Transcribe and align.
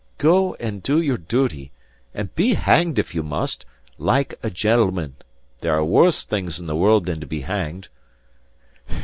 Go 0.17 0.55
and 0.55 0.81
do 0.81 0.99
your 0.99 1.19
duty; 1.19 1.71
and 2.11 2.33
be 2.33 2.55
hanged, 2.55 2.97
if 2.97 3.13
you 3.13 3.21
must, 3.21 3.67
like 3.99 4.33
a 4.41 4.49
gentleman. 4.49 5.13
There 5.59 5.75
are 5.75 5.85
worse 5.85 6.25
things 6.25 6.59
in 6.59 6.65
the 6.65 6.75
world 6.75 7.05
than 7.05 7.19
to 7.19 7.27
be 7.27 7.41
hanged." 7.41 7.87